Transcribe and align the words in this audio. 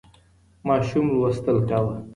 ماشوم 0.67 1.05
لوستل 1.13 1.57
کاوه. 1.69 1.95